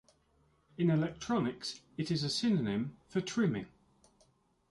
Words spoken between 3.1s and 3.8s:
trimming.